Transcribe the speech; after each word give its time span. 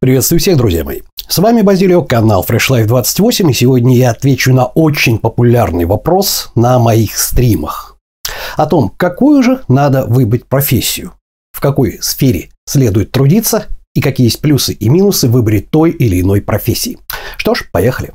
Приветствую 0.00 0.38
всех, 0.38 0.56
друзья 0.56 0.84
мои. 0.84 1.00
С 1.26 1.38
вами 1.38 1.62
Базилио, 1.62 2.04
канал 2.04 2.46
Fresh 2.48 2.70
Life 2.70 2.86
28, 2.86 3.50
и 3.50 3.52
сегодня 3.52 3.96
я 3.96 4.12
отвечу 4.12 4.54
на 4.54 4.66
очень 4.66 5.18
популярный 5.18 5.86
вопрос 5.86 6.52
на 6.54 6.78
моих 6.78 7.18
стримах. 7.18 7.96
О 8.56 8.66
том, 8.66 8.92
какую 8.96 9.42
же 9.42 9.64
надо 9.66 10.06
выбрать 10.06 10.46
профессию, 10.46 11.14
в 11.50 11.58
какой 11.58 11.98
сфере 12.00 12.50
следует 12.64 13.10
трудиться 13.10 13.66
и 13.92 14.00
какие 14.00 14.28
есть 14.28 14.40
плюсы 14.40 14.72
и 14.72 14.88
минусы 14.88 15.26
в 15.26 15.32
выборе 15.32 15.62
той 15.62 15.90
или 15.90 16.20
иной 16.20 16.42
профессии. 16.42 16.98
Что 17.36 17.56
ж, 17.56 17.68
поехали. 17.72 18.12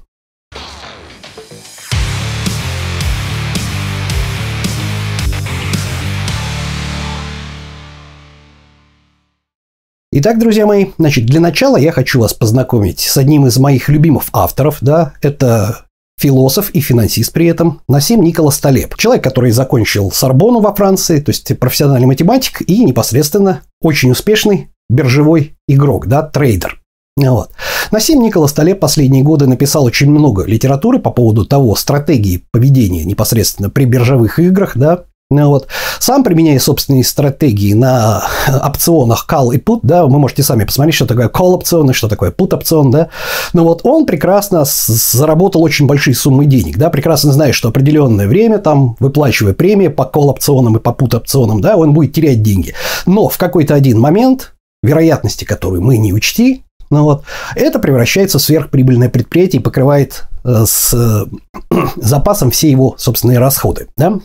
Итак, 10.16 10.38
друзья 10.38 10.68
мои, 10.68 10.89
значит, 11.00 11.25
для 11.25 11.39
начала 11.39 11.75
я 11.75 11.91
хочу 11.91 12.20
вас 12.20 12.36
познакомить 12.36 13.00
с 13.00 13.18
одним 13.18 13.47
из 13.47 13.57
моих 13.57 13.89
любимых 13.89 14.25
авторов, 14.32 14.78
да, 14.79 15.14
это 15.24 15.86
философ 16.19 16.69
и 16.69 16.82
финансист 16.82 17.33
при 17.33 17.47
этом, 17.47 17.82
Насим 17.88 18.21
Николас 18.21 18.60
Талеб. 18.60 18.96
Человек, 18.96 19.24
который 19.24 19.50
закончил 19.50 20.11
Сорбону 20.11 20.60
во 20.60 20.75
Франции, 20.75 21.19
то 21.19 21.32
есть 21.32 21.57
профессиональный 21.57 22.05
математик 22.05 22.61
и 22.61 22.86
непосредственно 22.86 23.64
очень 23.82 24.11
успешный 24.11 24.69
биржевой 24.88 25.55
игрок, 25.68 26.05
да, 26.05 26.21
трейдер. 26.21 26.80
Вот. 27.18 27.50
Насим 27.89 28.21
Николас 28.21 28.54
Талеб 28.54 28.80
последние 28.80 29.24
годы 29.24 29.47
написал 29.47 29.83
очень 29.83 30.11
много 30.11 30.43
литературы 30.43 31.00
по 31.00 31.10
поводу 31.10 31.43
того 31.43 31.74
стратегии 31.74 32.44
поведения 32.52 33.03
непосредственно 33.03 33.72
при 33.72 33.86
биржевых 33.86 34.38
играх, 34.38 34.77
да, 34.77 35.05
вот. 35.42 35.67
Сам 36.00 36.23
применяя 36.23 36.59
собственные 36.59 37.03
стратегии 37.03 37.73
на 37.73 38.23
опционах 38.64 39.25
call 39.30 39.53
и 39.55 39.58
put, 39.58 39.80
да, 39.83 40.05
вы 40.05 40.19
можете 40.19 40.44
сами 40.44 40.64
посмотреть, 40.64 40.95
что 40.95 41.05
такое 41.05 41.30
call 41.30 41.53
опцион 41.53 41.89
и 41.89 41.94
что 41.94 42.08
такое 42.08 42.31
put 42.31 42.53
опцион, 42.53 42.91
да. 42.91 43.09
Но 43.53 43.64
вот 43.64 43.81
он 43.83 44.05
прекрасно 44.05 44.64
заработал 44.66 45.63
очень 45.63 45.88
большие 45.88 46.16
суммы 46.16 46.45
денег, 46.45 46.77
да, 46.77 46.89
прекрасно 46.89 47.31
знает, 47.31 47.55
что 47.55 47.69
определенное 47.69 48.27
время, 48.27 48.59
там, 48.59 48.95
выплачивая 48.99 49.53
премии 49.53 49.88
по 49.88 50.03
call 50.03 50.30
опционам 50.30 50.77
и 50.77 50.80
по 50.80 50.89
put 50.89 51.16
опционам, 51.16 51.61
да, 51.61 51.75
он 51.75 51.93
будет 51.93 52.13
терять 52.13 52.41
деньги. 52.41 52.73
Но 53.05 53.30
в 53.30 53.38
какой-то 53.38 53.75
один 53.75 53.99
момент 53.99 54.53
вероятности, 54.81 55.45
которые 55.45 55.81
мы 55.81 55.97
не 55.97 56.13
учти, 56.13 56.63
ну 56.93 57.05
вот, 57.05 57.23
это 57.55 57.80
превращается 57.80 58.38
в 58.38 58.41
сверхприбыльное 58.41 59.09
предприятие 59.09 59.61
и 59.61 59.63
покрывает 59.63 60.25
э, 60.43 60.63
с 60.67 60.93
э, 60.93 61.25
запасом 61.95 62.52
все 62.52 62.69
его 62.69 62.93
собственные 62.99 63.39
расходы. 63.39 63.88
Да? 63.97 64.19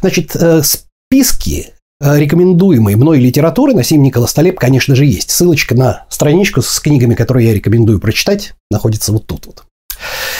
Значит, 0.00 0.36
э, 0.36 0.62
списки 0.62 1.72
э, 2.00 2.18
рекомендуемой 2.18 2.96
мной 2.96 3.20
литературы 3.20 3.74
на 3.74 3.82
Сим 3.82 4.02
Николас 4.02 4.32
Талеб, 4.34 4.58
конечно 4.58 4.94
же, 4.94 5.04
есть. 5.04 5.30
Ссылочка 5.30 5.74
на 5.74 6.06
страничку 6.08 6.62
с 6.62 6.80
книгами, 6.80 7.14
которые 7.14 7.48
я 7.48 7.54
рекомендую 7.54 8.00
прочитать, 8.00 8.54
находится 8.70 9.12
вот 9.12 9.26
тут 9.26 9.46
вот. 9.46 9.64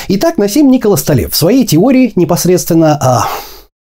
Итак, 0.08 0.36
Насим 0.38 0.70
Николас 0.70 1.02
Талеб 1.02 1.32
в 1.32 1.36
своей 1.36 1.66
теории 1.66 2.12
непосредственно 2.16 2.98
а, 3.00 3.28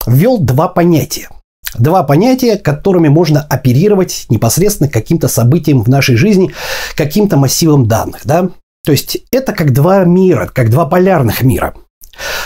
ввел 0.06 0.38
два 0.38 0.68
понятия. 0.68 1.28
Два 1.76 2.04
понятия, 2.04 2.56
которыми 2.56 3.08
можно 3.08 3.42
оперировать 3.42 4.26
непосредственно 4.28 4.88
каким-то 4.88 5.28
событием 5.28 5.82
в 5.82 5.88
нашей 5.88 6.16
жизни, 6.16 6.52
каким-то 6.94 7.36
массивом 7.36 7.86
данных. 7.86 8.20
Да? 8.24 8.50
То 8.84 8.92
есть 8.92 9.18
это 9.30 9.52
как 9.52 9.72
два 9.72 10.04
мира, 10.04 10.48
как 10.52 10.70
два 10.70 10.86
полярных 10.86 11.42
мира. 11.42 11.74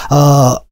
А, 0.09 0.63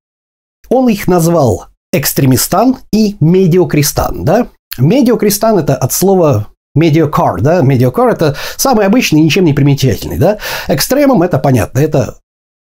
он 0.69 0.89
их 0.89 1.07
назвал 1.09 1.67
Extremistan 1.93 2.79
и 2.93 3.17
Mediocristan, 3.21 4.25
да? 4.25 4.49
Mediocristan– 4.79 5.59
это 5.61 5.75
от 5.75 5.93
слова 5.93 6.49
mediocre, 6.75 7.41
да? 7.41 7.63
Mediocre– 7.63 8.09
это 8.11 8.37
самый 8.57 8.87
обычный, 8.87 9.21
ничем 9.21 9.45
не 9.45 9.53
примечательный, 9.53 10.19
да? 10.19 10.39
Экстремум– 10.69 11.23
это 11.25 11.39
понятно, 11.39 11.79
это 11.79 12.19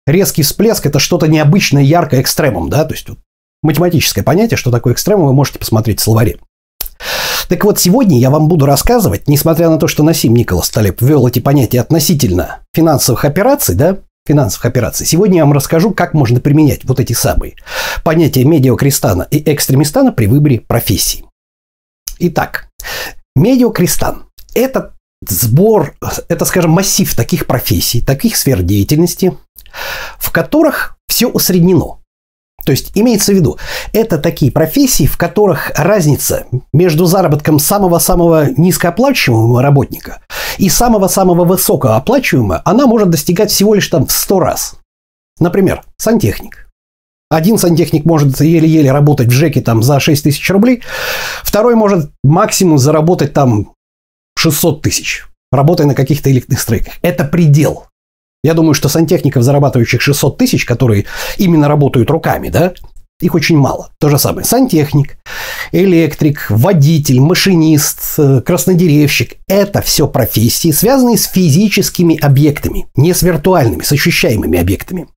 резкий 0.07 0.43
всплеск, 0.43 0.85
это 0.85 0.99
что-то 0.99 1.27
необычное, 1.27 1.83
яркое 1.83 2.21
экстремум, 2.21 2.69
да? 2.69 2.85
То 2.85 2.93
есть 2.93 3.09
вот, 3.09 3.19
математическое 3.63 4.23
понятие, 4.23 4.57
что 4.57 4.71
такое 4.71 4.93
экстремум, 4.93 5.27
вы 5.27 5.33
можете 5.33 5.59
посмотреть 5.59 5.99
в 5.99 6.03
словаре. 6.03 6.37
Так 7.47 7.63
вот, 7.63 7.79
сегодня 7.79 8.17
я 8.17 8.31
вам 8.31 8.47
буду 8.47 8.65
рассказывать, 8.65 9.27
несмотря 9.27 9.69
на 9.69 9.77
то, 9.77 9.87
что 9.87 10.03
Насим 10.03 10.33
Николас 10.33 10.69
Талеб 10.69 11.01
ввел 11.01 11.27
эти 11.27 11.39
понятия 11.39 11.81
относительно 11.81 12.59
финансовых 12.73 13.23
операций, 13.25 13.75
да, 13.75 13.97
финансовых 14.25 14.65
операций. 14.65 15.05
Сегодня 15.05 15.37
я 15.37 15.45
вам 15.45 15.53
расскажу, 15.53 15.91
как 15.91 16.13
можно 16.13 16.39
применять 16.39 16.83
вот 16.83 16.99
эти 16.99 17.13
самые 17.13 17.55
понятия 18.03 18.43
медиокристана 18.43 19.27
и 19.29 19.51
экстремистана 19.51 20.11
при 20.11 20.25
выборе 20.27 20.61
профессии. 20.61 21.25
Итак, 22.19 22.69
медиокристан– 23.35 24.25
это 24.55 24.93
сбор, 25.27 25.95
это, 26.27 26.45
скажем, 26.45 26.71
массив 26.71 27.13
таких 27.15 27.45
профессий, 27.45 28.01
таких 28.01 28.37
сфер 28.37 28.61
деятельности, 28.61 29.37
в 30.17 30.31
которых 30.31 30.97
все 31.07 31.27
усреднено. 31.27 31.99
То 32.65 32.71
есть 32.71 32.91
имеется 32.95 33.31
в 33.31 33.35
виду, 33.35 33.57
это 33.93 34.17
такие 34.17 34.51
профессии, 34.51 35.05
в 35.05 35.17
которых 35.17 35.71
разница 35.75 36.45
между 36.73 37.05
заработком 37.05 37.59
самого-самого 37.59 38.49
низкооплачиваемого 38.57 39.61
работника 39.61 40.21
и 40.57 40.67
самого-самого 40.69 41.45
высокооплачиваемого, 41.45 42.61
она 42.65 42.87
может 42.87 43.11
достигать 43.11 43.51
всего 43.51 43.75
лишь 43.75 43.87
там 43.87 44.07
в 44.07 44.11
100 44.11 44.39
раз. 44.39 44.75
Например, 45.39 45.83
сантехник. 45.97 46.67
Один 47.29 47.57
сантехник 47.57 48.05
может 48.05 48.39
еле-еле 48.39 48.91
работать 48.91 49.27
в 49.27 49.31
ЖЭКе 49.31 49.61
там 49.61 49.83
за 49.83 49.99
6 49.99 50.23
тысяч 50.23 50.49
рублей, 50.49 50.83
второй 51.43 51.75
может 51.75 52.11
максимум 52.23 52.77
заработать 52.77 53.33
там 53.33 53.73
600 54.37 54.81
тысяч, 54.81 55.25
работая 55.51 55.87
на 55.87 55.95
каких-то 55.95 56.31
элитных 56.31 56.59
стройках. 56.59 56.93
Это 57.01 57.25
предел. 57.25 57.85
Я 58.45 58.53
думаю, 58.53 58.75
что 58.75 58.89
сантехников, 58.89 59.41
зарабатывающих 59.41 59.99
600 59.99 60.37
тысяч, 60.37 60.65
которые 60.65 61.05
именно 61.37 61.67
работают 61.67 62.11
руками, 62.11 62.49
да, 62.49 62.73
их 63.19 63.33
очень 63.33 63.57
мало. 63.57 63.89
То 63.99 64.07
же 64.07 64.19
самое. 64.19 64.45
Сантехник, 64.45 65.17
электрик, 65.71 66.45
водитель, 66.51 67.19
машинист, 67.21 68.19
э, 68.19 68.41
краснодеревщик– 68.41 69.37
это 69.47 69.81
все 69.81 70.07
профессии, 70.07 70.69
связанные 70.69 71.17
с 71.17 71.25
физическими 71.25 72.19
объектами, 72.19 72.85
не 72.95 73.15
с 73.15 73.23
виртуальными, 73.23 73.81
с 73.81 73.91
ощущаемыми 73.91 74.59
объектами. 74.59 75.07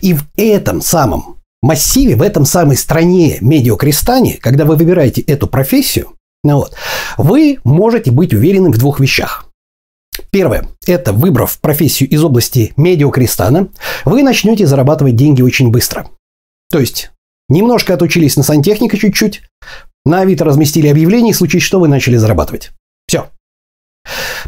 И 0.00 0.14
в 0.14 0.24
этом 0.38 0.80
самом 0.80 1.36
массиве, 1.60 2.16
в 2.16 2.22
этом 2.22 2.46
самой 2.46 2.78
стране 2.78 3.36
медиакрестане, 3.42 4.38
когда 4.40 4.64
вы 4.64 4.76
выбираете 4.76 5.20
эту 5.20 5.48
профессию, 5.48 6.14
ну 6.42 6.56
вот, 6.56 6.74
вы 7.18 7.58
можете 7.64 8.10
быть 8.10 8.32
уверены 8.32 8.70
в 8.70 8.78
двух 8.78 9.00
вещах. 9.00 9.47
Первое. 10.30 10.68
Это 10.86 11.12
выбрав 11.12 11.58
профессию 11.60 12.08
из 12.08 12.22
области 12.22 12.72
медиакрестана, 12.76 13.68
вы 14.04 14.22
начнете 14.22 14.66
зарабатывать 14.66 15.16
деньги 15.16 15.42
очень 15.42 15.70
быстро. 15.70 16.08
То 16.70 16.78
есть, 16.78 17.10
немножко 17.48 17.94
отучились 17.94 18.36
на 18.36 18.42
сантехника 18.42 18.98
чуть-чуть, 18.98 19.42
на 20.04 20.20
Авито 20.20 20.44
разместили 20.44 20.88
объявление, 20.88 21.30
и 21.30 21.34
случись 21.34 21.62
что, 21.62 21.80
вы 21.80 21.88
начали 21.88 22.16
зарабатывать. 22.16 22.70
Все. 23.06 23.28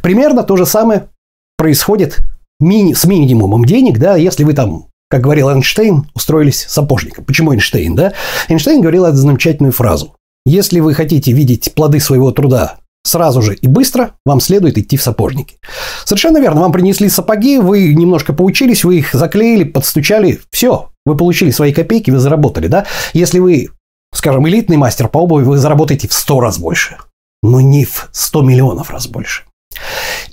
Примерно 0.02 0.42
то 0.42 0.56
же 0.56 0.66
самое 0.66 1.08
происходит 1.56 2.18
мини, 2.58 2.94
с 2.94 3.04
минимумом 3.04 3.64
денег, 3.64 3.98
да, 3.98 4.16
если 4.16 4.44
вы 4.44 4.52
там, 4.52 4.88
как 5.08 5.22
говорил 5.22 5.50
Эйнштейн, 5.50 6.10
устроились 6.14 6.66
сапожником. 6.68 7.24
Почему 7.24 7.52
Эйнштейн, 7.52 7.94
да? 7.94 8.12
Эйнштейн 8.48 8.80
говорил 8.80 9.04
эту 9.06 9.16
замечательную 9.16 9.72
фразу. 9.72 10.14
Если 10.46 10.80
вы 10.80 10.94
хотите 10.94 11.32
видеть 11.32 11.72
плоды 11.74 12.00
своего 12.00 12.32
труда 12.32 12.79
сразу 13.02 13.42
же 13.42 13.54
и 13.54 13.66
быстро 13.66 14.14
вам 14.24 14.40
следует 14.40 14.78
идти 14.78 14.96
в 14.96 15.02
сапожники. 15.02 15.58
Совершенно 16.04 16.38
верно. 16.38 16.60
Вам 16.60 16.72
принесли 16.72 17.08
сапоги, 17.08 17.58
вы 17.58 17.94
немножко 17.94 18.32
поучились, 18.32 18.84
вы 18.84 18.98
их 18.98 19.14
заклеили, 19.14 19.64
подстучали. 19.64 20.40
Все, 20.50 20.90
вы 21.06 21.16
получили 21.16 21.50
свои 21.50 21.72
копейки, 21.72 22.10
вы 22.10 22.18
заработали, 22.18 22.66
да? 22.66 22.86
Если 23.12 23.38
вы, 23.38 23.70
скажем, 24.14 24.48
элитный 24.48 24.76
мастер 24.76 25.08
по 25.08 25.18
обуви, 25.18 25.44
вы 25.44 25.58
заработаете 25.58 26.08
в 26.08 26.12
100 26.12 26.40
раз 26.40 26.58
больше. 26.58 26.98
Но 27.42 27.60
не 27.60 27.84
в 27.84 28.08
100 28.12 28.42
миллионов 28.42 28.90
раз 28.90 29.06
больше. 29.06 29.44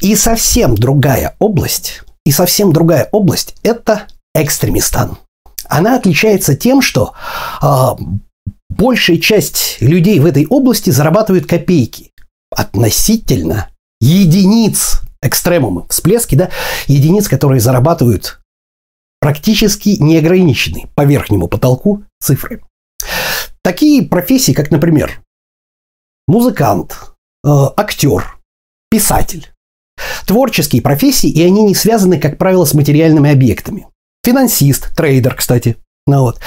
И 0.01 0.15
совсем 0.15 0.75
другая 0.75 1.35
область, 1.39 2.01
и 2.25 2.31
совсем 2.31 2.73
другая 2.73 3.07
область– 3.11 3.55
это 3.63 4.07
экстремистан. 4.35 5.17
Она 5.69 5.95
отличается 5.95 6.55
тем, 6.55 6.81
что 6.81 7.13
э, 7.61 7.67
большая 8.69 9.17
часть 9.17 9.77
людей 9.79 10.19
в 10.19 10.25
этой 10.25 10.45
области 10.47 10.89
зарабатывают 10.89 11.45
копейки 11.45 12.11
относительно 12.57 13.69
единиц 14.01 15.01
экстремумы, 15.21 15.85
всплески, 15.89 16.35
да, 16.35 16.49
единиц, 16.87 17.27
которые 17.27 17.59
зарабатывают 17.59 18.39
практически 19.19 19.97
неограниченные 19.99 20.87
по 20.95 21.05
верхнему 21.05 21.47
потолку 21.47 22.03
цифры. 22.19 22.63
Такие 23.63 24.03
профессии, 24.03 24.53
как, 24.53 24.71
например, 24.71 25.21
музыкант, 26.27 27.13
э, 27.45 27.49
актер, 27.75 28.39
писатель. 28.89 29.51
Творческие 30.25 30.81
профессии, 30.81 31.29
и 31.29 31.41
они 31.43 31.63
не 31.63 31.75
связаны, 31.75 32.19
как 32.19 32.37
правило, 32.37 32.65
с 32.65 32.73
материальными 32.73 33.31
объектами. 33.31 33.87
Финансист, 34.23 34.95
трейдер, 34.95 35.35
кстати. 35.35 35.77
Ну 36.07 36.21
вот. 36.21 36.39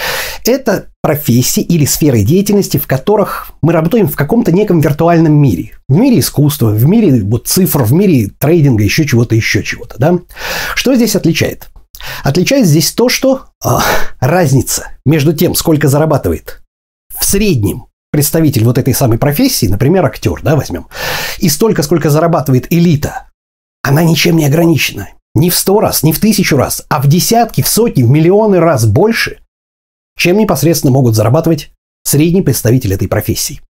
Это 0.47 0.87
профессии 1.03 1.63
или 1.63 1.85
сферы 1.85 2.23
деятельности, 2.23 2.79
в 2.79 2.87
которых 2.87 3.53
мы 3.63 3.73
работаем 3.73 4.09
в 4.09 4.17
каком-то 4.17 4.53
неком 4.53 4.81
виртуальном 4.81 5.35
мире. 5.35 5.73
В 5.89 5.97
мире 5.97 6.21
искусства, 6.21 6.71
в 6.71 6.87
мире 6.87 7.23
вот, 7.23 7.47
цифр, 7.47 7.85
в 7.85 7.93
мире 7.93 8.31
трейдинга, 8.39 8.83
еще 8.83 9.07
чего-то, 9.07 9.35
еще 9.35 9.63
чего-то. 9.63 9.99
Да? 9.99 10.19
Что 10.75 10.95
здесь 10.95 11.15
отличает? 11.15 11.69
Отличает 12.25 12.67
здесь 12.67 12.93
то, 12.93 13.11
что 13.11 13.47
э, 13.63 13.69
разница 14.21 14.89
между 15.05 15.35
тем, 15.35 15.55
сколько 15.55 15.89
зарабатывает 15.89 16.63
в 17.19 17.25
среднем 17.25 17.87
представитель 18.11 18.65
вот 18.65 18.79
этой 18.79 18.95
самой 18.95 19.19
профессии, 19.19 19.67
например, 19.67 20.07
актер, 20.07 20.41
да, 20.43 20.57
возьмем, 20.57 20.87
и 21.39 21.51
столько, 21.51 21.83
сколько 21.83 22.09
зарабатывает 22.09 22.73
элита, 22.73 23.29
она 23.83 24.03
ничем 24.03 24.37
не 24.37 24.47
ограничена. 24.47 25.09
Не 25.35 25.49
в 25.49 25.55
сто 25.55 25.79
раз, 25.79 26.03
не 26.03 26.13
в 26.13 26.19
тысячу 26.19 26.57
раз, 26.57 26.85
а 26.89 27.01
в 27.01 27.07
десятки, 27.07 27.63
в 27.63 27.69
сотни, 27.69 28.03
в 28.03 28.11
миллионы 28.11 28.59
раз 28.59 28.85
больше, 28.85 29.39
чем 30.21 30.37
непосредственно 30.37 30.93
могут 30.93 31.17
зарабатывать 31.17 31.71
средний 32.05 32.43
представитель 32.43 32.93
этой 32.93 33.09
профессии. 33.09 33.63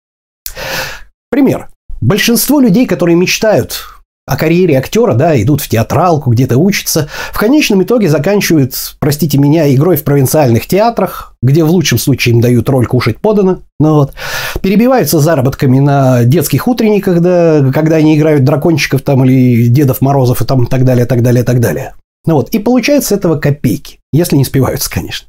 Пример. 1.30 1.68
Большинство 2.00 2.58
людей, 2.58 2.86
которые 2.86 3.16
мечтают 3.16 3.84
о 4.26 4.36
карьере 4.36 4.78
актера, 4.78 5.12
да, 5.12 5.40
идут 5.40 5.60
в 5.60 5.68
театралку, 5.68 6.30
где-то 6.30 6.56
учатся, 6.56 7.08
в 7.32 7.38
конечном 7.38 7.82
итоге 7.82 8.08
заканчивают, 8.08 8.96
простите 8.98 9.36
меня, 9.36 9.74
игрой 9.74 9.96
в 9.96 10.04
провинциальных 10.04 10.66
театрах, 10.66 11.34
где 11.42 11.64
в 11.64 11.70
лучшем 11.70 11.98
случае 11.98 12.34
им 12.34 12.40
дают 12.40 12.68
роль 12.70 12.86
кушать 12.86 13.18
подано, 13.18 13.60
ну 13.78 13.94
вот, 13.94 14.14
перебиваются 14.62 15.20
заработками 15.20 15.80
на 15.80 16.24
детских 16.24 16.66
утренниках, 16.66 17.20
да, 17.20 17.70
когда 17.74 17.96
они 17.96 18.16
играют 18.16 18.44
дракончиков 18.44 19.02
там 19.02 19.22
или 19.24 19.66
Дедов 19.66 20.00
Морозов 20.00 20.40
и 20.40 20.46
там 20.46 20.66
так 20.66 20.84
далее, 20.84 21.04
так 21.04 21.22
далее, 21.22 21.44
так 21.44 21.60
далее. 21.60 21.94
Ну 22.24 22.34
вот, 22.34 22.50
и 22.50 22.58
получается 22.58 23.10
с 23.10 23.12
этого 23.12 23.38
копейки, 23.38 23.98
если 24.12 24.36
не 24.36 24.44
спиваются, 24.44 24.90
конечно. 24.90 25.28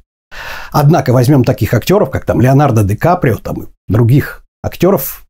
Однако 0.72 1.12
возьмем 1.12 1.44
таких 1.44 1.74
актеров, 1.74 2.10
как 2.10 2.24
там 2.24 2.40
Леонардо 2.40 2.84
Ди 2.84 2.96
Каприо, 2.96 3.36
там 3.38 3.62
и 3.62 3.66
других 3.88 4.44
актеров 4.62 5.24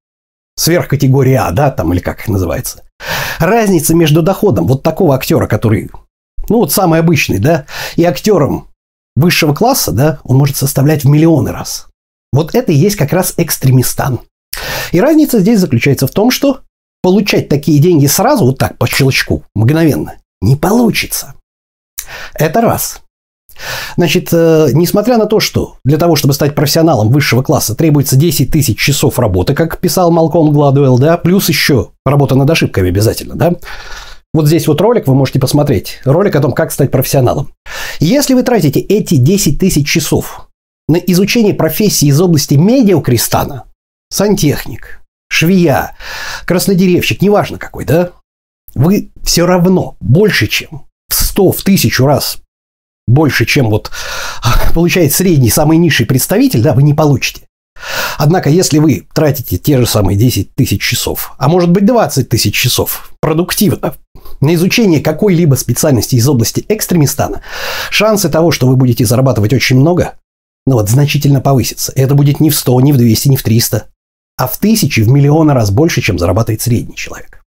сверхкатегории 0.56 1.34
А, 1.34 1.50
да, 1.52 1.70
там 1.70 1.92
или 1.92 2.00
как 2.00 2.20
их 2.20 2.28
называется. 2.28 2.82
Разница 3.38 3.94
между 3.94 4.22
доходом 4.22 4.66
вот 4.66 4.82
такого 4.82 5.14
актера, 5.14 5.46
который, 5.46 5.90
ну 6.48 6.58
вот 6.58 6.72
самый 6.72 7.00
обычный, 7.00 7.38
да, 7.38 7.64
и 7.96 8.04
актером 8.04 8.68
высшего 9.16 9.54
класса, 9.54 9.92
да, 9.92 10.20
он 10.24 10.36
может 10.36 10.56
составлять 10.56 11.04
в 11.04 11.08
миллионы 11.08 11.52
раз. 11.52 11.88
Вот 12.32 12.54
это 12.54 12.72
и 12.72 12.76
есть 12.76 12.96
как 12.96 13.12
раз 13.12 13.34
экстремистан. 13.36 14.20
И 14.92 15.00
разница 15.00 15.40
здесь 15.40 15.60
заключается 15.60 16.06
в 16.06 16.10
том, 16.10 16.30
что 16.30 16.60
получать 17.02 17.48
такие 17.48 17.80
деньги 17.80 18.06
сразу, 18.06 18.44
вот 18.44 18.58
так, 18.58 18.76
по 18.76 18.86
щелчку, 18.86 19.44
мгновенно, 19.54 20.16
не 20.40 20.56
получится. 20.56 21.34
Это 22.34 22.60
раз. 22.60 23.00
Значит, 23.96 24.28
э, 24.32 24.68
несмотря 24.72 25.18
на 25.18 25.26
то, 25.26 25.40
что 25.40 25.76
для 25.84 25.98
того, 25.98 26.16
чтобы 26.16 26.34
стать 26.34 26.54
профессионалом 26.54 27.10
высшего 27.10 27.42
класса, 27.42 27.74
требуется 27.74 28.16
10 28.16 28.50
тысяч 28.50 28.78
часов 28.78 29.18
работы, 29.18 29.54
как 29.54 29.78
писал 29.78 30.10
Малком 30.10 30.52
Гладуэлл, 30.52 30.98
да, 30.98 31.16
плюс 31.16 31.48
еще 31.48 31.90
работа 32.04 32.34
над 32.34 32.48
ошибками 32.48 32.88
обязательно, 32.88 33.34
да, 33.34 33.52
вот 34.32 34.46
здесь 34.46 34.68
вот 34.68 34.80
ролик 34.80 35.08
вы 35.08 35.14
можете 35.14 35.40
посмотреть. 35.40 36.00
Ролик 36.04 36.36
о 36.36 36.40
том, 36.40 36.52
как 36.52 36.70
стать 36.70 36.92
профессионалом. 36.92 37.52
Если 37.98 38.34
вы 38.34 38.44
тратите 38.44 38.78
эти 38.78 39.16
10 39.16 39.58
тысяч 39.58 39.88
часов 39.88 40.48
на 40.88 40.96
изучение 40.96 41.52
профессии 41.52 42.06
из 42.06 42.20
области 42.20 42.54
медиакрестана, 42.54 43.64
сантехник, 44.08 45.02
швея, 45.28 45.96
краснодеревщик, 46.46 47.22
неважно 47.22 47.58
какой, 47.58 47.84
да, 47.84 48.12
вы 48.74 49.10
все 49.24 49.46
равно 49.46 49.96
больше, 50.00 50.46
чем 50.46 50.86
в 51.08 51.14
100, 51.14 51.52
в 51.52 51.62
тысячу 51.62 52.06
раз 52.06 52.38
больше, 53.10 53.44
чем 53.44 53.70
вот 53.70 53.90
получает 54.74 55.12
средний, 55.12 55.50
самый 55.50 55.76
низший 55.78 56.06
представитель, 56.06 56.62
да, 56.62 56.72
вы 56.72 56.82
не 56.82 56.94
получите. 56.94 57.42
Однако, 58.18 58.50
если 58.50 58.78
вы 58.78 59.06
тратите 59.14 59.56
те 59.56 59.78
же 59.78 59.86
самые 59.86 60.16
10 60.18 60.54
тысяч 60.54 60.82
часов, 60.82 61.34
а 61.38 61.48
может 61.48 61.70
быть 61.70 61.86
20 61.86 62.28
тысяч 62.28 62.54
часов 62.54 63.10
продуктивно 63.20 63.94
на 64.40 64.54
изучение 64.54 65.00
какой-либо 65.00 65.54
специальности 65.54 66.16
из 66.16 66.28
области 66.28 66.64
экстремистана, 66.68 67.42
шансы 67.90 68.28
того, 68.28 68.50
что 68.50 68.66
вы 68.66 68.76
будете 68.76 69.04
зарабатывать 69.06 69.52
очень 69.52 69.78
много, 69.78 70.14
ну 70.66 70.74
вот 70.74 70.90
значительно 70.90 71.40
повысятся. 71.40 71.92
Это 71.96 72.14
будет 72.14 72.40
не 72.40 72.50
в 72.50 72.56
100, 72.56 72.80
не 72.82 72.92
в 72.92 72.98
200, 72.98 73.28
не 73.28 73.36
в 73.36 73.42
300, 73.42 73.86
а 74.36 74.46
в 74.46 74.58
тысячи, 74.58 75.00
в 75.00 75.08
миллионы 75.08 75.54
раз 75.54 75.70
больше, 75.70 76.00
чем 76.02 76.18
зарабатывает 76.18 76.60
средний 76.60 76.96
человек. 76.96 77.42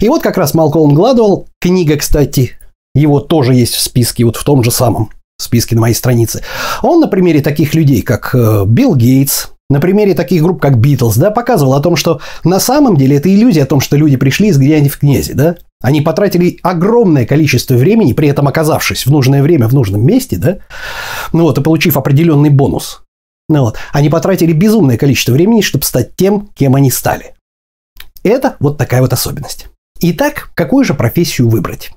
И 0.00 0.08
вот 0.08 0.22
как 0.22 0.38
раз 0.38 0.54
Малкольм 0.54 0.94
Гладуэлл, 0.94 1.48
книга, 1.60 1.96
кстати, 1.96 2.58
его 2.94 3.20
тоже 3.20 3.54
есть 3.54 3.74
в 3.74 3.80
списке, 3.80 4.24
вот 4.24 4.36
в 4.36 4.44
том 4.44 4.62
же 4.62 4.70
самом 4.70 5.10
списке 5.38 5.74
на 5.74 5.82
моей 5.82 5.94
странице. 5.94 6.42
Он 6.82 7.00
на 7.00 7.08
примере 7.08 7.40
таких 7.40 7.74
людей, 7.74 8.02
как 8.02 8.34
э, 8.34 8.64
Билл 8.66 8.94
Гейтс, 8.94 9.48
на 9.70 9.80
примере 9.80 10.14
таких 10.14 10.42
групп, 10.42 10.60
как 10.60 10.78
Битлз, 10.78 11.16
да, 11.16 11.30
показывал 11.30 11.74
о 11.74 11.80
том, 11.80 11.96
что 11.96 12.20
на 12.44 12.58
самом 12.58 12.96
деле 12.96 13.16
это 13.16 13.32
иллюзия 13.32 13.62
о 13.62 13.66
том, 13.66 13.80
что 13.80 13.96
люди 13.96 14.16
пришли 14.16 14.48
из 14.48 14.58
где-нибудь 14.58 14.92
в 14.92 14.98
князи, 14.98 15.32
да. 15.32 15.56
Они 15.80 16.02
потратили 16.02 16.58
огромное 16.62 17.24
количество 17.24 17.74
времени, 17.74 18.12
при 18.12 18.28
этом 18.28 18.48
оказавшись 18.48 19.06
в 19.06 19.10
нужное 19.10 19.42
время 19.42 19.68
в 19.68 19.72
нужном 19.72 20.04
месте, 20.04 20.36
да, 20.36 20.58
ну 21.32 21.44
вот, 21.44 21.56
и 21.56 21.62
получив 21.62 21.96
определенный 21.96 22.50
бонус. 22.50 23.02
Ну 23.48 23.62
вот, 23.62 23.76
они 23.92 24.10
потратили 24.10 24.52
безумное 24.52 24.98
количество 24.98 25.32
времени, 25.32 25.60
чтобы 25.60 25.84
стать 25.84 26.16
тем, 26.16 26.48
кем 26.54 26.74
они 26.74 26.90
стали. 26.90 27.34
Это 28.22 28.56
вот 28.58 28.76
такая 28.76 29.00
вот 29.00 29.12
особенность. 29.12 29.68
Итак, 30.00 30.50
какую 30.54 30.84
же 30.84 30.94
профессию 30.94 31.48
выбрать? 31.48 31.92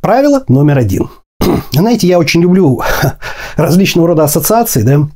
Правило 0.00 0.44
номер 0.48 0.78
один. 0.78 1.10
Знаете, 1.72 2.06
я 2.06 2.18
очень 2.18 2.42
люблю 2.42 2.80
различного 3.56 4.08
рода 4.08 4.24
ассоциации, 4.24 4.82
да, 4.82 5.08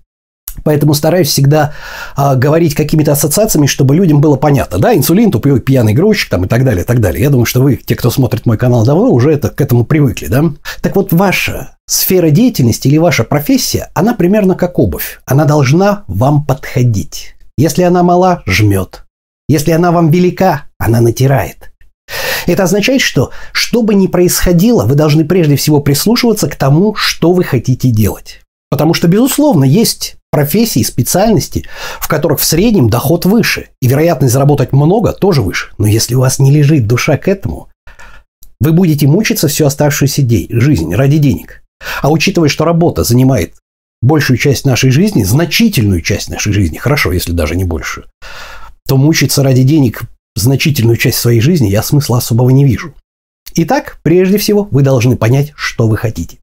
Поэтому 0.64 0.94
стараюсь 0.94 1.28
всегда 1.28 1.72
а, 2.14 2.34
говорить 2.34 2.74
какими-то 2.74 3.12
ассоциациями, 3.12 3.66
чтобы 3.66 3.96
людям 3.96 4.20
было 4.20 4.36
понятно. 4.36 4.78
Да, 4.78 4.94
инсулин, 4.94 5.30
тупой 5.30 5.60
пьяный 5.60 5.94
грузчик 5.94 6.30
там, 6.30 6.44
и 6.44 6.48
так 6.48 6.64
далее, 6.64 6.84
и 6.84 6.86
так 6.86 7.00
далее. 7.00 7.22
Я 7.22 7.30
думаю, 7.30 7.46
что 7.46 7.62
вы, 7.62 7.76
те, 7.76 7.96
кто 7.96 8.10
смотрит 8.10 8.46
мой 8.46 8.58
канал 8.58 8.84
давно, 8.84 9.10
уже 9.10 9.32
это, 9.32 9.48
к 9.48 9.60
этому 9.60 9.84
привыкли. 9.84 10.26
Да? 10.26 10.44
Так 10.80 10.94
вот, 10.94 11.12
ваша 11.12 11.76
сфера 11.86 12.30
деятельности 12.30 12.88
или 12.88 12.98
ваша 12.98 13.24
профессия, 13.24 13.90
она 13.94 14.14
примерно 14.14 14.54
как 14.54 14.78
обувь. 14.78 15.20
Она 15.24 15.46
должна 15.46 16.04
вам 16.06 16.44
подходить. 16.44 17.34
Если 17.56 17.82
она 17.82 18.02
мала, 18.02 18.42
жмет. 18.46 19.04
Если 19.48 19.72
она 19.72 19.90
вам 19.90 20.10
велика, 20.10 20.64
она 20.78 21.00
натирает. 21.00 21.71
Это 22.46 22.64
означает, 22.64 23.00
что 23.00 23.30
что 23.52 23.82
бы 23.82 23.94
ни 23.94 24.06
происходило, 24.06 24.84
вы 24.84 24.94
должны 24.94 25.24
прежде 25.24 25.56
всего 25.56 25.80
прислушиваться 25.80 26.48
к 26.48 26.56
тому, 26.56 26.94
что 26.94 27.32
вы 27.32 27.44
хотите 27.44 27.90
делать. 27.90 28.40
Потому 28.70 28.94
что, 28.94 29.06
безусловно, 29.08 29.64
есть 29.64 30.16
профессии, 30.30 30.82
специальности, 30.82 31.66
в 32.00 32.08
которых 32.08 32.40
в 32.40 32.44
среднем 32.44 32.88
доход 32.88 33.26
выше, 33.26 33.68
и 33.82 33.86
вероятность 33.86 34.32
заработать 34.32 34.72
много 34.72 35.12
тоже 35.12 35.42
выше. 35.42 35.68
Но 35.76 35.86
если 35.86 36.14
у 36.14 36.20
вас 36.20 36.38
не 36.38 36.50
лежит 36.50 36.86
душа 36.86 37.18
к 37.18 37.28
этому, 37.28 37.68
вы 38.60 38.72
будете 38.72 39.06
мучиться 39.06 39.48
всю 39.48 39.66
оставшуюся 39.66 40.22
день, 40.22 40.48
жизнь 40.50 40.94
ради 40.94 41.18
денег. 41.18 41.62
А 42.00 42.10
учитывая, 42.10 42.48
что 42.48 42.64
работа 42.64 43.04
занимает 43.04 43.54
большую 44.00 44.36
часть 44.36 44.64
нашей 44.64 44.90
жизни, 44.90 45.22
значительную 45.22 46.00
часть 46.00 46.30
нашей 46.30 46.52
жизни, 46.52 46.78
хорошо, 46.78 47.12
если 47.12 47.32
даже 47.32 47.56
не 47.56 47.64
большую, 47.64 48.06
то 48.86 48.96
мучиться 48.96 49.42
ради 49.42 49.62
денег 49.64 50.02
значительную 50.34 50.96
часть 50.96 51.18
своей 51.18 51.40
жизни 51.40 51.68
я 51.68 51.82
смысла 51.82 52.18
особого 52.18 52.50
не 52.50 52.64
вижу. 52.64 52.94
Итак, 53.54 53.98
прежде 54.02 54.38
всего, 54.38 54.66
вы 54.70 54.82
должны 54.82 55.16
понять, 55.16 55.52
что 55.54 55.88
вы 55.88 55.96
хотите. 55.96 56.38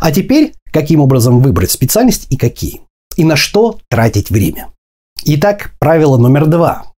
А 0.00 0.12
теперь, 0.12 0.52
каким 0.72 1.00
образом 1.00 1.40
выбрать 1.40 1.70
специальность 1.70 2.26
и 2.30 2.36
какие? 2.36 2.82
И 3.16 3.24
на 3.24 3.36
что 3.36 3.78
тратить 3.88 4.30
время? 4.30 4.68
Итак, 5.24 5.72
правило 5.80 6.16
номер 6.16 6.46
два. 6.46 6.92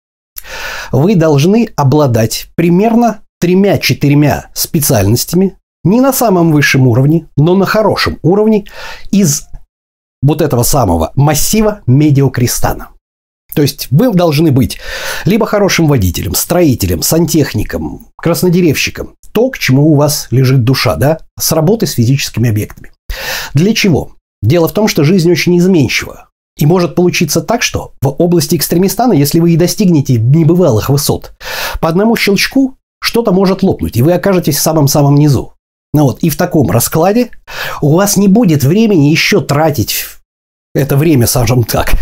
Вы 0.91 1.15
должны 1.15 1.69
обладать 1.75 2.47
примерно 2.55 3.21
тремя-четырьмя 3.39 4.49
специальностями, 4.53 5.57
не 5.83 6.01
на 6.01 6.11
самом 6.11 6.51
высшем 6.51 6.87
уровне, 6.87 7.27
но 7.37 7.55
на 7.55 7.65
хорошем 7.65 8.19
уровне 8.21 8.65
из 9.11 9.45
вот 10.21 10.41
этого 10.41 10.63
самого 10.63 11.11
массива 11.15 11.81
медиокрестана. 11.87 12.89
То 13.53 13.61
есть 13.61 13.87
вы 13.91 14.13
должны 14.13 14.51
быть 14.51 14.77
либо 15.25 15.45
хорошим 15.45 15.87
водителем, 15.87 16.35
строителем, 16.35 17.01
сантехником, 17.01 18.07
краснодеревщиком. 18.17 19.15
То, 19.31 19.49
к 19.49 19.57
чему 19.57 19.91
у 19.91 19.95
вас 19.95 20.27
лежит 20.31 20.63
душа, 20.63 20.95
да, 20.95 21.19
с 21.39 21.51
работы 21.51 21.87
с 21.87 21.93
физическими 21.93 22.49
объектами. 22.49 22.91
Для 23.53 23.73
чего? 23.73 24.11
Дело 24.41 24.67
в 24.67 24.73
том, 24.73 24.87
что 24.87 25.03
жизнь 25.03 25.31
очень 25.31 25.57
изменчива. 25.57 26.29
И 26.57 26.65
может 26.65 26.95
получиться 26.95 27.41
так, 27.41 27.63
что 27.63 27.93
в 28.01 28.09
области 28.09 28.55
экстремистана, 28.55 29.13
если 29.13 29.39
вы 29.39 29.53
и 29.53 29.57
достигнете 29.57 30.17
небывалых 30.17 30.89
высот, 30.89 31.33
по 31.79 31.87
одному 31.87 32.15
щелчку 32.15 32.75
что-то 33.01 33.31
может 33.31 33.63
лопнуть, 33.63 33.95
и 33.95 34.01
вы 34.01 34.13
окажетесь 34.13 34.57
в 34.57 34.61
самом-самом 34.61 35.15
низу. 35.15 35.53
Ну 35.93 36.03
вот, 36.03 36.19
и 36.19 36.29
в 36.29 36.37
таком 36.37 36.69
раскладе 36.69 37.31
у 37.81 37.95
вас 37.95 38.17
не 38.17 38.27
будет 38.27 38.63
времени 38.63 39.07
еще 39.07 39.41
тратить 39.41 40.05
это 40.75 40.97
время, 40.97 41.27
скажем 41.27 41.63
так, 41.63 41.95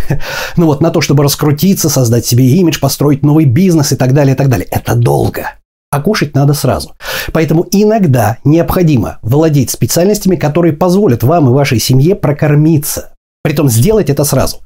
ну 0.57 0.65
вот 0.65 0.81
на 0.81 0.91
то, 0.91 1.01
чтобы 1.01 1.23
раскрутиться, 1.23 1.89
создать 1.89 2.25
себе 2.25 2.45
имидж, 2.45 2.79
построить 2.79 3.23
новый 3.23 3.45
бизнес 3.45 3.91
и 3.91 3.95
так 3.95 4.13
далее, 4.13 4.35
и 4.35 4.37
так 4.37 4.49
далее. 4.49 4.67
Это 4.69 4.95
долго. 4.95 5.51
А 5.89 6.01
кушать 6.01 6.35
надо 6.35 6.53
сразу. 6.53 6.95
Поэтому 7.31 7.65
иногда 7.71 8.37
необходимо 8.43 9.19
владеть 9.21 9.71
специальностями, 9.71 10.35
которые 10.35 10.73
позволят 10.73 11.23
вам 11.23 11.47
и 11.47 11.53
вашей 11.53 11.79
семье 11.79 12.15
прокормиться. 12.15 13.13
Притом 13.41 13.69
сделать 13.69 14.09
это 14.09 14.25
сразу. 14.25 14.61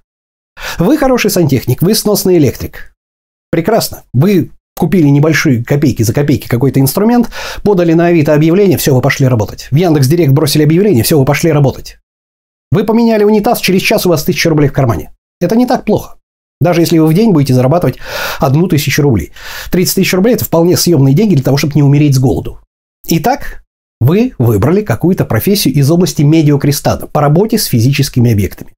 Вы 0.80 0.98
хороший 0.98 1.30
сантехник, 1.30 1.84
вы 1.84 1.94
сносный 1.94 2.38
электрик. 2.38 2.96
Прекрасно. 3.52 4.04
Вы 4.14 4.52
купили 4.76 5.08
небольшие 5.10 5.64
копейки 5.64 6.02
за 6.02 6.12
копейки 6.12 6.48
какой-то 6.48 6.80
инструмент, 6.80 7.30
подали 7.62 7.94
на 7.94 8.08
Авито 8.08 8.34
объявление, 8.34 8.80
все, 8.80 8.96
вы 8.96 9.02
пошли 9.02 9.28
работать. 9.28 9.68
В 9.70 9.76
Яндекс 9.76 10.08
Директ 10.08 10.32
бросили 10.32 10.64
объявление, 10.64 11.04
все, 11.04 11.20
вы 11.20 11.26
пошли 11.26 11.52
работать. 11.52 12.00
Вы 12.72 12.84
поменяли 12.86 13.24
унитаз, 13.24 13.60
через 13.60 13.82
час 13.82 14.06
у 14.06 14.10
вас 14.10 14.24
тысяча 14.24 14.50
рублей 14.50 14.70
в 14.70 14.74
кармане. 14.74 15.12
Это 15.40 15.56
не 15.56 15.66
так 15.66 15.84
плохо. 15.84 16.16
Даже 16.62 16.82
если 16.82 17.00
вы 17.00 17.08
в 17.08 17.14
день 17.14 17.32
будете 17.32 17.54
зарабатывать 17.54 17.98
одну 18.40 18.68
тысячу 18.68 19.02
рублей. 19.02 19.32
30 19.72 19.96
тысяч 19.96 20.14
рублей– 20.14 20.34
это 20.36 20.46
вполне 20.46 20.78
съемные 20.78 21.16
деньги 21.16 21.36
для 21.36 21.44
того, 21.44 21.58
чтобы 21.58 21.74
не 21.76 21.84
умереть 21.84 22.16
с 22.16 22.20
голоду. 22.20 22.60
Итак, 23.08 23.64
вы 24.00 24.34
выбрали 24.38 24.82
какую-то 24.82 25.26
профессию 25.26 25.74
из 25.74 25.90
области 25.90 26.22
медиакрестана 26.22 27.08
по 27.08 27.20
работе 27.20 27.58
с 27.58 27.66
физическими 27.66 28.32
объектами. 28.32 28.74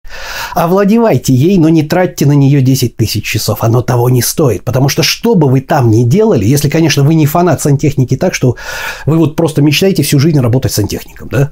Овладевайте 0.54 1.34
ей, 1.34 1.58
но 1.58 1.70
не 1.70 1.84
тратьте 1.84 2.26
на 2.26 2.34
нее 2.34 2.62
10 2.62 2.96
тысяч 2.96 3.26
часов. 3.26 3.64
Оно 3.64 3.82
того 3.82 4.10
не 4.10 4.22
стоит. 4.22 4.64
Потому 4.64 4.90
что 4.90 5.04
что 5.04 5.36
бы 5.36 5.50
вы 5.50 5.62
там 5.62 5.92
ни 5.92 6.04
делали, 6.04 6.46
если, 6.46 6.70
конечно, 6.70 7.04
вы 7.04 7.16
не 7.16 7.26
фанат 7.26 7.62
сантехники 7.62 8.18
так, 8.18 8.34
что 8.34 8.58
вы 9.06 9.18
вот 9.18 9.36
просто 9.36 9.62
мечтаете 9.62 10.04
всю 10.04 10.20
жизнь 10.20 10.40
работать 10.40 10.72
сантехником, 10.72 11.30
да? 11.30 11.52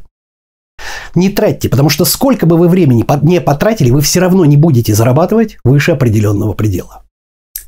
Не 1.16 1.30
тратьте, 1.30 1.70
потому 1.70 1.90
что 1.90 2.06
сколько 2.06 2.46
бы 2.46 2.58
вы 2.58 2.68
времени 2.68 3.06
не 3.22 3.42
потратили, 3.42 3.92
вы 3.92 4.02
все 4.02 4.20
равно 4.20 4.46
не 4.46 4.58
будете 4.58 4.94
зарабатывать 4.94 5.58
выше 5.64 5.92
определенного 5.92 6.54
предела. 6.54 7.04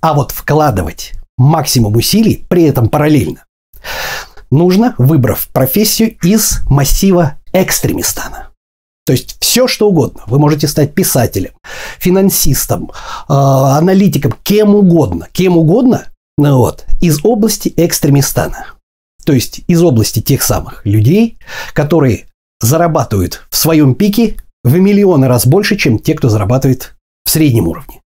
А 0.02 0.14
вот 0.14 0.32
вкладывать 0.32 1.14
максимум 1.38 1.96
усилий 1.96 2.46
при 2.50 2.64
этом 2.64 2.90
параллельно 2.90 3.46
нужно, 4.52 4.96
выбрав 4.98 5.48
профессию 5.52 6.16
из 6.22 6.60
массива 6.70 7.40
экстремистана. 7.54 8.50
То 9.06 9.12
есть 9.12 9.36
все, 9.42 9.68
что 9.68 9.90
угодно. 9.90 10.22
Вы 10.28 10.40
можете 10.40 10.68
стать 10.68 10.94
писателем, 10.94 11.52
финансистом, 12.00 12.92
э, 12.92 13.34
аналитиком, 13.34 14.34
кем 14.44 14.76
угодно. 14.76 15.28
Кем 15.34 15.58
угодно 15.58 16.06
ну 16.38 16.58
вот, 16.58 16.86
из 17.02 17.20
области 17.24 17.74
экстремистана. 17.76 18.68
То 19.26 19.34
есть 19.34 19.62
из 19.68 19.82
области 19.82 20.20
тех 20.20 20.42
самых 20.42 20.86
людей, 20.86 21.38
которые 21.74 22.28
зарабатывают 22.64 23.44
в 23.50 23.58
своем 23.58 23.96
пике 23.96 24.38
в 24.64 24.78
миллионы 24.78 25.28
раз 25.28 25.46
больше, 25.46 25.76
чем 25.76 26.00
те, 26.00 26.14
кто 26.14 26.30
зарабатывает 26.30 26.96
в 27.26 27.30
среднем 27.30 27.68
уровне. 27.68 28.02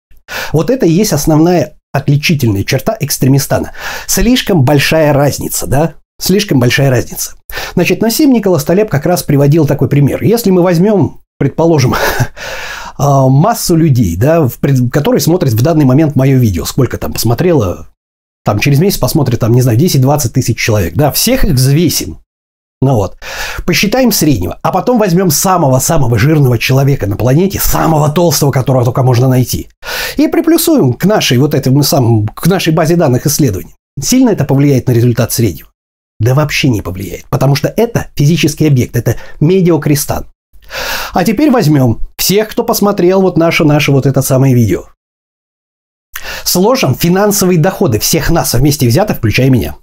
Вот 0.52 0.70
это 0.70 0.86
и 0.86 0.92
есть 0.92 1.14
основная 1.14 1.78
отличительная 1.94 2.64
черта 2.64 2.96
экстремистана. 3.00 3.72
Слишком 4.08 4.64
большая 4.64 5.14
разница, 5.14 5.68
да? 5.68 5.94
Слишком 6.20 6.60
большая 6.60 6.90
разница. 6.90 7.36
Значит, 7.76 8.02
Насим 8.02 8.34
Николас 8.34 8.64
Талеб 8.64 8.90
как 8.90 9.06
раз 9.06 9.24
приводил 9.24 9.66
такой 9.66 9.88
пример. 9.88 10.24
Если 10.24 10.50
мы 10.50 10.64
возьмем, 10.64 11.22
предположим, 11.38 11.94
а, 12.98 13.28
массу 13.30 13.76
людей, 13.76 14.16
да, 14.16 14.48
которые 14.92 15.22
смотрят 15.22 15.54
в 15.54 15.62
данный 15.62 15.86
момент 15.86 16.16
мое 16.16 16.38
видео, 16.38 16.66
сколько 16.66 16.98
там 16.98 17.14
посмотрело, 17.14 17.88
там 18.44 18.60
через 18.60 18.80
месяц 18.80 18.98
посмотрит, 18.98 19.40
там, 19.40 19.54
не 19.54 19.62
знаю, 19.62 19.78
10-20 19.78 20.30
тысяч 20.30 20.58
человек, 20.58 20.96
да, 20.96 21.12
всех 21.12 21.46
их 21.46 21.54
взвесим, 21.54 22.20
ну 22.82 22.96
вот. 22.96 23.18
Посчитаем 23.66 24.12
среднего, 24.12 24.60
а 24.62 24.72
потом 24.72 25.00
возьмем 25.00 25.32
самого-самого 25.32 26.20
жирного 26.20 26.58
человека 26.60 27.08
на 27.08 27.18
планете, 27.18 27.60
самого 27.60 28.10
толстого, 28.10 28.52
которого 28.52 28.86
только 28.86 29.02
можно 29.04 29.28
найти, 29.28 29.68
и 30.16 30.28
приплюсуем 30.28 30.94
к 30.94 31.06
нашей 31.06 31.40
вот 31.40 31.56
этому 31.56 31.82
самому, 31.84 32.28
к 32.28 32.46
нашей 32.48 32.74
базе 32.74 32.96
данных 32.96 33.26
исследований. 33.26 33.76
Сильно 34.00 34.30
это 34.30 34.46
повлияет 34.46 34.88
на 34.88 34.92
результат 34.92 35.32
среднего? 35.32 35.70
Да 36.20 36.36
вообще 36.36 36.70
не 36.70 36.82
повлияет, 36.82 37.26
потому 37.30 37.56
что 37.56 37.68
это 37.76 38.08
физический 38.16 38.68
объект, 38.68 38.96
это 38.96 39.16
медиакристан. 39.40 40.28
А 41.14 41.24
теперь 41.24 41.50
возьмем 41.50 42.00
всех, 42.18 42.50
кто 42.50 42.64
посмотрел 42.64 43.22
вот 43.22 43.38
наше, 43.38 43.64
наше 43.64 43.92
вот 43.92 44.06
это 44.06 44.22
самое 44.22 44.54
видео. 44.54 44.86
Сложим 46.44 46.96
финансовые 46.96 47.60
доходы 47.60 48.00
всех 48.00 48.30
нас 48.30 48.54
вместе 48.54 48.88
взятых, 48.88 49.18
включая 49.18 49.50
меня. 49.50 49.76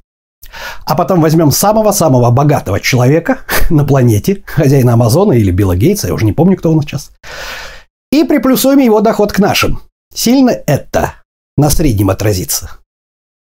А 0.84 0.94
потом 0.94 1.20
возьмем 1.20 1.50
самого-самого 1.50 2.30
богатого 2.30 2.80
человека 2.80 3.38
на 3.70 3.84
планете, 3.84 4.42
хозяина 4.46 4.94
Амазона 4.94 5.32
или 5.32 5.50
Билла 5.50 5.76
Гейтса, 5.76 6.08
я 6.08 6.14
уже 6.14 6.24
не 6.24 6.32
помню, 6.32 6.56
кто 6.56 6.72
он 6.72 6.82
сейчас, 6.82 7.12
и 8.12 8.24
приплюсуем 8.24 8.78
его 8.78 9.00
доход 9.00 9.32
к 9.32 9.38
нашим. 9.38 9.80
Сильно 10.14 10.50
это 10.50 11.14
на 11.56 11.70
среднем 11.70 12.10
отразится? 12.10 12.78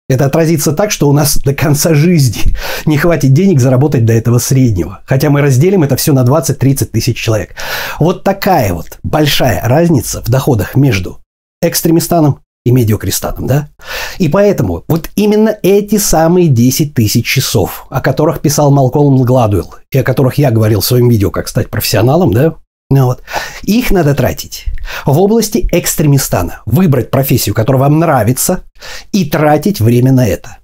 Это 0.09 0.25
отразится 0.25 0.71
так, 0.73 0.91
что 0.91 1.07
у 1.07 1.13
нас 1.13 1.37
до 1.37 1.53
конца 1.53 1.93
жизни 1.93 2.55
не 2.85 2.97
хватит 2.97 3.31
денег 3.31 3.59
заработать 3.59 4.05
до 4.05 4.13
этого 4.13 4.39
среднего. 4.39 5.01
Хотя 5.05 5.29
мы 5.29 5.41
разделим 5.41 5.83
это 5.83 5.95
все 5.95 6.13
на 6.13 6.23
20-30 6.23 6.85
тысяч 6.85 7.17
человек. 7.17 7.55
Вот 7.99 8.23
такая 8.23 8.73
вот 8.73 8.97
большая 9.03 9.61
разница 9.63 10.21
в 10.23 10.29
доходах 10.29 10.75
между 10.75 11.19
экстремистаном 11.61 12.39
и 12.65 12.71
медиакрестаном, 12.71 13.47
да? 13.47 13.69
И 14.17 14.27
поэтому 14.27 14.83
вот 14.87 15.09
именно 15.15 15.57
эти 15.63 15.97
самые 15.97 16.47
10 16.47 16.93
тысяч 16.93 17.25
часов, 17.25 17.85
о 17.89 18.01
которых 18.01 18.41
писал 18.41 18.71
Малколм 18.71 19.21
Гладуэлл, 19.23 19.75
и 19.91 19.97
о 19.97 20.03
которых 20.03 20.37
я 20.37 20.51
говорил 20.51 20.81
в 20.81 20.85
своем 20.85 21.09
видео, 21.09 21.31
как 21.31 21.47
стать 21.47 21.69
профессионалом, 21.69 22.33
да, 22.33 22.55
ну 22.91 23.05
вот. 23.05 23.21
Их 23.63 23.91
надо 23.91 24.15
тратить 24.15 24.65
в 25.05 25.19
области 25.19 25.67
экстремистана. 25.71 26.61
Выбрать 26.65 27.11
профессию, 27.11 27.53
которая 27.53 27.83
вам 27.83 27.99
нравится, 27.99 28.63
и 29.11 29.25
тратить 29.25 29.79
время 29.79 30.11
на 30.11 30.27
это. 30.27 30.57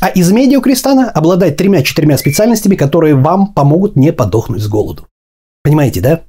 А 0.00 0.08
из 0.08 0.30
медиакрестана 0.30 1.10
обладать 1.10 1.56
тремя-четырьмя 1.56 2.16
специальностями, 2.16 2.76
которые 2.76 3.14
вам 3.14 3.52
помогут 3.52 3.96
не 3.96 4.12
подохнуть 4.12 4.62
с 4.62 4.68
голоду. 4.68 5.06
Понимаете, 5.62 6.00
да? 6.00 6.22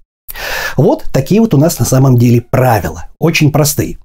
Вот 0.75 1.05
такие 1.13 1.39
вот 1.39 1.53
у 1.53 1.57
нас 1.57 1.79
на 1.79 1.85
самом 1.85 2.17
деле 2.17 2.41
правила. 2.41 3.05
Очень 3.19 3.51
простые. 3.51 3.99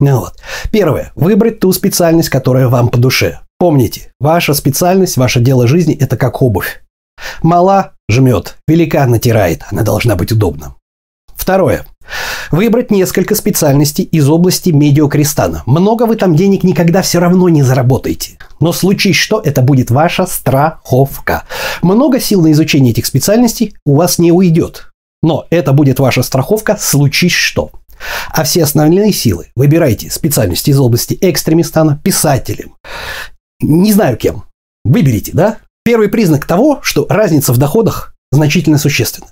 Ну 0.00 0.20
вот. 0.20 0.34
Первое. 0.70 1.12
Выбрать 1.16 1.60
ту 1.60 1.72
специальность, 1.72 2.28
которая 2.28 2.68
вам 2.68 2.88
по 2.88 2.98
душе. 2.98 3.40
Помните, 3.58 4.12
ваша 4.20 4.54
специальность, 4.54 5.16
ваше 5.16 5.40
дело 5.40 5.66
жизни– 5.66 5.96
это 6.00 6.16
как 6.16 6.40
обувь. 6.42 6.82
Мала– 7.42 7.94
жмет, 8.08 8.56
велика– 8.68 9.04
натирает, 9.08 9.64
она 9.70 9.82
должна 9.82 10.14
быть 10.14 10.30
удобна. 10.30 10.76
Второе. 11.34 11.84
Выбрать 12.50 12.90
несколько 12.90 13.34
специальностей 13.34 14.04
из 14.04 14.28
области 14.28 14.70
медиакрестана. 14.70 15.62
Много 15.66 16.04
вы 16.04 16.16
там 16.16 16.34
денег 16.34 16.62
никогда 16.62 17.02
все 17.02 17.18
равно 17.18 17.48
не 17.48 17.62
заработаете. 17.62 18.38
Но 18.60 18.72
случись 18.72 19.16
что, 19.16 19.40
это 19.40 19.62
будет 19.62 19.90
ваша 19.90 20.26
страховка. 20.26 21.44
Много 21.82 22.20
сил 22.20 22.42
на 22.42 22.52
изучение 22.52 22.92
этих 22.92 23.06
специальностей 23.06 23.74
у 23.84 23.96
вас 23.96 24.18
не 24.18 24.32
уйдет. 24.32 24.90
Но 25.22 25.46
это 25.50 25.72
будет 25.72 25.98
ваша 25.98 26.22
страховка, 26.22 26.76
случись 26.80 27.32
что. 27.32 27.70
А 28.30 28.44
все 28.44 28.64
основные 28.64 29.12
силы 29.12 29.48
выбирайте 29.56 30.10
специальности 30.10 30.70
из 30.70 30.80
области 30.80 31.16
экстремистана, 31.20 32.00
писателем, 32.02 32.74
не 33.60 33.92
знаю 33.92 34.16
кем. 34.16 34.44
Выберите, 34.84 35.32
да? 35.32 35.58
Первый 35.84 36.08
признак 36.08 36.46
того, 36.46 36.80
что 36.82 37.06
разница 37.08 37.52
в 37.52 37.58
доходах 37.58 38.14
значительно 38.30 38.78
существенна. 38.78 39.28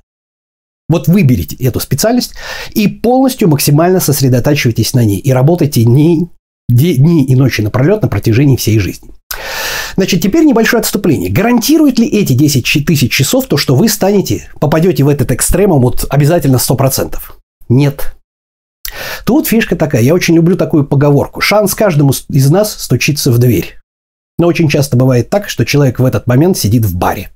Вот 0.88 1.08
выберите 1.08 1.56
эту 1.56 1.80
специальность 1.80 2.34
и 2.72 2.86
полностью 2.88 3.48
максимально 3.48 4.00
сосредотачивайтесь 4.00 4.94
на 4.94 5.04
ней 5.04 5.18
и 5.18 5.32
работайте 5.32 5.82
дни, 5.82 6.28
дни 6.68 7.24
и 7.24 7.34
ночи 7.34 7.60
напролет 7.60 8.02
на 8.02 8.08
протяжении 8.08 8.56
всей 8.56 8.78
жизни. 8.78 9.10
Значит, 9.96 10.22
теперь 10.22 10.44
небольшое 10.44 10.80
отступление. 10.80 11.30
Гарантирует 11.30 11.98
ли 11.98 12.06
эти 12.06 12.34
10 12.34 12.86
тысяч 12.86 13.12
часов 13.12 13.46
то, 13.46 13.56
что 13.56 13.74
вы 13.74 13.88
станете, 13.88 14.50
попадете 14.60 15.04
в 15.04 15.08
этот 15.08 15.32
экстремум 15.32 15.80
вот 15.80 16.06
обязательно 16.10 16.56
100%? 16.56 17.16
Нет. 17.68 18.15
Тут 19.24 19.46
фишка 19.46 19.76
такая, 19.76 20.02
я 20.02 20.14
очень 20.14 20.34
люблю 20.34 20.56
такую 20.56 20.84
поговорку. 20.84 21.40
Шанс 21.40 21.74
каждому 21.74 22.12
из 22.28 22.50
нас 22.50 22.72
стучится 22.72 23.30
в 23.32 23.38
дверь. 23.38 23.78
Но 24.38 24.46
очень 24.46 24.68
часто 24.68 24.96
бывает 24.96 25.30
так, 25.30 25.48
что 25.48 25.64
человек 25.64 25.98
в 25.98 26.04
этот 26.04 26.26
момент 26.26 26.58
сидит 26.58 26.84
в 26.84 26.96
баре. 26.96 27.30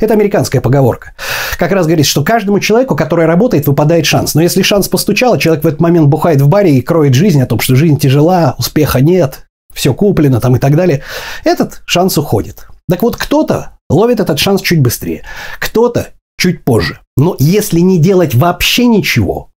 Это 0.00 0.14
американская 0.14 0.60
поговорка. 0.60 1.14
Как 1.58 1.72
раз 1.72 1.86
говорит, 1.86 2.06
что 2.06 2.22
каждому 2.22 2.60
человеку, 2.60 2.96
который 2.96 3.26
работает, 3.26 3.66
выпадает 3.66 4.06
шанс. 4.06 4.34
Но 4.34 4.40
если 4.40 4.62
шанс 4.62 4.88
постучал, 4.88 5.34
а 5.34 5.38
человек 5.38 5.64
в 5.64 5.66
этот 5.66 5.80
момент 5.80 6.08
бухает 6.08 6.40
в 6.40 6.48
баре 6.48 6.76
и 6.76 6.82
кроет 6.82 7.14
жизнь 7.14 7.42
о 7.42 7.46
том, 7.46 7.60
что 7.60 7.74
жизнь 7.74 7.98
тяжела, 7.98 8.54
успеха 8.58 9.00
нет, 9.00 9.46
все 9.74 9.92
куплено 9.92 10.40
там 10.40 10.56
и 10.56 10.58
так 10.58 10.76
далее, 10.76 11.02
этот 11.44 11.82
шанс 11.84 12.16
уходит. 12.16 12.66
Так 12.88 13.02
вот, 13.02 13.16
кто-то 13.16 13.72
ловит 13.90 14.20
этот 14.20 14.38
шанс 14.38 14.62
чуть 14.62 14.80
быстрее, 14.80 15.24
кто-то 15.58 16.08
чуть 16.38 16.64
позже. 16.64 17.00
Но 17.16 17.36
если 17.38 17.80
не 17.80 17.98
делать 17.98 18.34
вообще 18.34 18.86
ничего, 18.86 19.50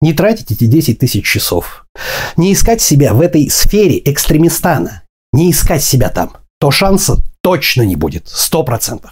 не 0.00 0.12
тратить 0.12 0.52
эти 0.52 0.64
10 0.64 0.98
тысяч 0.98 1.24
часов, 1.26 1.86
не 2.36 2.52
искать 2.52 2.80
себя 2.80 3.14
в 3.14 3.20
этой 3.20 3.50
сфере 3.50 4.00
экстремистана, 4.04 5.02
не 5.32 5.50
искать 5.50 5.82
себя 5.82 6.08
там, 6.08 6.36
то 6.60 6.70
шанса 6.70 7.22
точно 7.42 7.82
не 7.82 7.96
будет, 7.96 8.26
100%. 8.26 9.04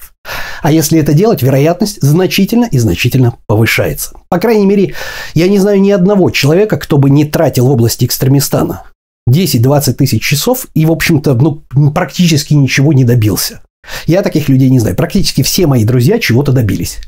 А 0.63 0.73
если 0.73 0.99
это 0.99 1.13
делать, 1.13 1.43
вероятность 1.43 2.03
значительно 2.03 2.67
и 2.71 2.79
значительно 2.79 3.37
повышается. 3.47 4.13
По 4.29 4.39
крайней 4.39 4.67
мере, 4.67 4.95
я 5.35 5.49
не 5.49 5.59
знаю 5.59 5.81
ни 5.81 5.91
одного 5.91 6.31
человека, 6.31 6.77
кто 6.77 6.99
бы 6.99 7.11
не 7.11 7.25
тратил 7.25 7.67
в 7.67 7.71
области 7.71 8.05
экстремистана 8.05 8.85
10-20 9.29 9.93
тысяч 9.95 10.23
часов 10.23 10.67
и, 10.75 10.87
в 10.87 10.93
общем-то, 10.93 11.35
ну, 11.35 11.91
практически 11.93 12.55
ничего 12.55 12.93
не 12.93 13.05
добился. 13.05 13.63
Я 14.07 14.23
таких 14.23 14.49
людей 14.49 14.69
не 14.71 14.81
знаю. 14.81 14.97
Практически 14.97 15.43
все 15.43 15.67
мои 15.67 15.85
друзья 15.85 16.19
чего-то 16.19 16.53
добились. 16.53 16.99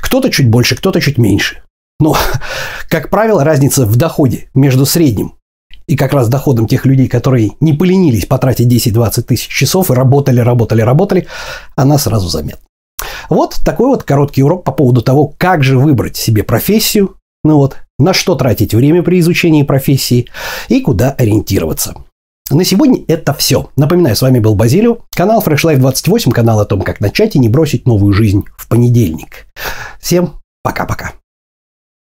Кто-то 0.00 0.30
чуть 0.30 0.48
больше, 0.48 0.76
кто-то 0.76 1.00
чуть 1.00 1.18
меньше. 1.18 1.62
Но, 2.00 2.16
как 2.88 3.10
правило, 3.10 3.44
разница 3.44 3.86
в 3.86 3.96
доходе 3.96 4.48
между 4.54 4.86
средним 4.86 5.34
и 5.86 5.96
как 5.96 6.12
раз 6.12 6.28
доходом 6.28 6.68
тех 6.68 6.84
людей, 6.84 7.08
которые 7.08 7.52
не 7.60 7.72
поленились 7.72 8.26
потратить 8.26 8.72
10-20 8.72 9.22
тысяч 9.22 9.48
часов 9.48 9.90
и 9.90 9.94
работали, 9.94 10.40
работали, 10.40 10.82
работали, 10.82 11.26
она 11.76 11.98
сразу 11.98 12.28
заметна. 12.28 12.60
Вот 13.30 13.56
такой 13.64 13.88
вот 13.88 14.04
короткий 14.04 14.42
урок 14.42 14.64
по 14.64 14.72
поводу 14.72 15.02
того, 15.02 15.32
как 15.38 15.62
же 15.64 15.78
выбрать 15.78 16.16
себе 16.16 16.42
профессию, 16.42 17.16
ну 17.42 17.56
вот, 17.56 17.76
на 17.98 18.12
что 18.12 18.34
тратить 18.34 18.74
время 18.74 19.02
при 19.02 19.20
изучении 19.20 19.62
профессии 19.62 20.28
и 20.68 20.80
куда 20.80 21.12
ориентироваться. 21.12 21.94
На 22.50 22.64
сегодня 22.64 23.04
это 23.08 23.34
все. 23.34 23.68
Напоминаю, 23.76 24.16
с 24.16 24.22
вами 24.22 24.38
был 24.38 24.54
Базилио, 24.54 24.98
канал 25.14 25.42
Fresh 25.42 25.64
Life 25.64 25.78
28, 25.78 26.32
канал 26.32 26.60
о 26.60 26.64
том, 26.64 26.80
как 26.80 27.00
начать 27.00 27.36
и 27.36 27.38
не 27.38 27.48
бросить 27.48 27.86
новую 27.86 28.14
жизнь 28.14 28.44
в 28.56 28.68
понедельник. 28.68 29.46
Всем 30.00 30.40
пока-пока. 30.62 31.12